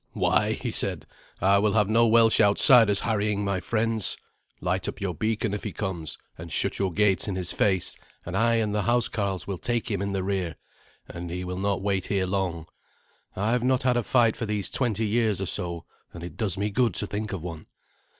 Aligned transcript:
"Why," 0.13 0.53
he 0.53 0.71
said, 0.71 1.05
"I 1.41 1.59
will 1.59 1.73
have 1.73 1.87
no 1.87 2.07
Welsh 2.07 2.41
outsiders 2.41 3.01
harrying 3.01 3.45
my 3.45 3.59
friends. 3.59 4.17
Light 4.59 4.87
up 4.87 4.99
your 4.99 5.13
beacon 5.13 5.53
if 5.53 5.63
he 5.63 5.71
comes, 5.71 6.17
and 6.39 6.51
shut 6.51 6.79
your 6.79 6.91
gates 6.91 7.27
in 7.27 7.35
his 7.35 7.51
face, 7.51 7.95
and 8.25 8.35
I 8.35 8.55
and 8.55 8.73
the 8.73 8.81
housecarls 8.81 9.45
will 9.45 9.59
take 9.59 9.91
him 9.91 10.01
in 10.01 10.11
the 10.11 10.23
rear, 10.23 10.55
and 11.07 11.29
he 11.29 11.43
will 11.43 11.59
not 11.59 11.83
wait 11.83 12.07
here 12.07 12.25
long. 12.25 12.65
I 13.35 13.51
have 13.51 13.63
not 13.63 13.83
had 13.83 13.95
a 13.95 14.01
fight 14.01 14.35
for 14.35 14.47
these 14.47 14.71
twenty 14.71 15.05
years 15.05 15.39
or 15.39 15.45
so, 15.45 15.85
and 16.13 16.23
it 16.23 16.35
does 16.35 16.57
me 16.57 16.71
good 16.71 16.95
to 16.95 17.05
think 17.05 17.31
of 17.31 17.43
one." 17.43 17.67